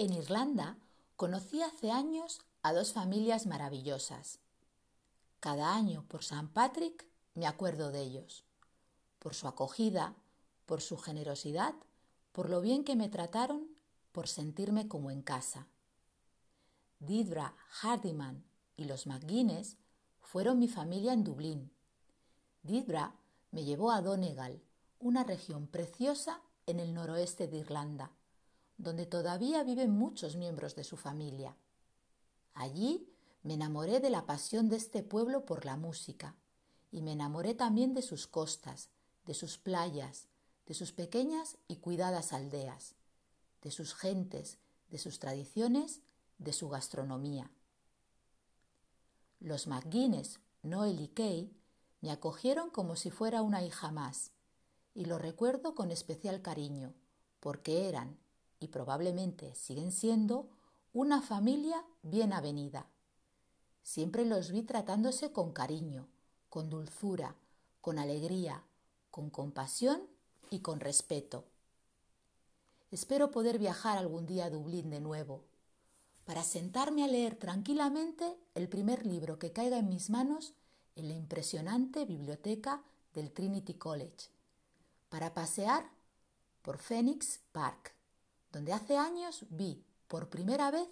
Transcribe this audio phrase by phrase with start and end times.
[0.00, 0.78] En Irlanda
[1.14, 4.38] conocí hace años a dos familias maravillosas.
[5.40, 7.04] Cada año por San Patrick
[7.34, 8.46] me acuerdo de ellos,
[9.18, 10.14] por su acogida,
[10.64, 11.74] por su generosidad,
[12.32, 13.68] por lo bien que me trataron,
[14.10, 15.66] por sentirme como en casa.
[16.98, 18.42] Didra Hardiman
[18.78, 19.76] y los McGuinness
[20.22, 21.70] fueron mi familia en Dublín.
[22.62, 23.16] Didra
[23.50, 24.62] me llevó a Donegal,
[24.98, 28.12] una región preciosa en el noroeste de Irlanda,
[28.82, 31.54] donde todavía viven muchos miembros de su familia.
[32.54, 33.06] Allí
[33.42, 36.34] me enamoré de la pasión de este pueblo por la música
[36.90, 38.88] y me enamoré también de sus costas,
[39.26, 40.28] de sus playas,
[40.66, 42.94] de sus pequeñas y cuidadas aldeas,
[43.62, 44.58] de sus gentes,
[44.90, 46.00] de sus tradiciones,
[46.38, 47.50] de su gastronomía.
[49.40, 51.52] Los McGuinness, Noel y Kay
[52.00, 54.32] me acogieron como si fuera una hija más,
[54.94, 56.94] y lo recuerdo con especial cariño,
[57.40, 58.18] porque eran,
[58.60, 60.48] y probablemente siguen siendo,
[60.92, 62.86] una familia bien avenida.
[63.82, 66.08] Siempre los vi tratándose con cariño,
[66.48, 67.36] con dulzura,
[67.80, 68.64] con alegría,
[69.10, 70.02] con compasión
[70.50, 71.44] y con respeto.
[72.90, 75.44] Espero poder viajar algún día a Dublín de nuevo,
[76.24, 80.54] para sentarme a leer tranquilamente el primer libro que caiga en mis manos
[80.96, 82.82] en la impresionante biblioteca
[83.14, 84.28] del Trinity College,
[85.08, 85.90] para pasear
[86.62, 87.94] por Phoenix Park,
[88.52, 90.88] donde hace años vi por primera vez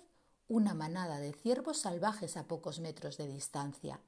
[0.48, 4.00] una manada de ciervos salvajes a pocos metros de distancia,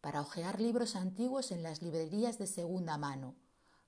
[0.00, 3.34] para hojear libros antiguos en las librerías de segunda mano,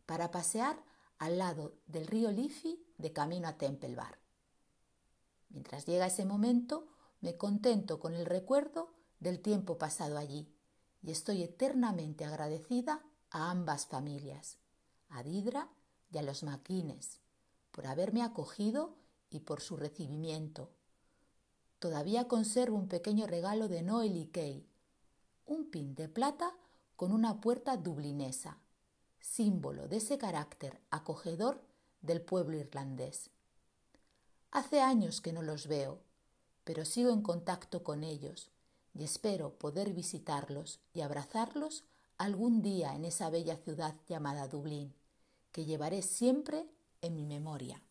[0.05, 0.83] para pasear
[1.19, 4.19] al lado del río Liffey de camino a Temple Bar.
[5.49, 6.89] Mientras llega ese momento,
[7.21, 10.53] me contento con el recuerdo del tiempo pasado allí
[11.03, 14.59] y estoy eternamente agradecida a ambas familias,
[15.09, 15.71] a Didra
[16.11, 17.21] y a los Maquines,
[17.79, 18.97] por haberme acogido
[19.31, 20.69] y por su recibimiento.
[21.79, 24.67] Todavía conservo un pequeño regalo de Noel y
[25.47, 26.57] un pin de plata
[26.97, 28.59] con una puerta dublinesa,
[29.21, 31.63] símbolo de ese carácter acogedor
[32.03, 33.31] del pueblo irlandés.
[34.51, 36.01] Hace años que no los veo,
[36.65, 38.51] pero sigo en contacto con ellos
[38.93, 41.85] y espero poder visitarlos y abrazarlos
[42.17, 44.97] algún día en esa bella ciudad llamada Dublín,
[45.53, 46.67] que llevaré siempre
[47.03, 47.88] en mi memoria.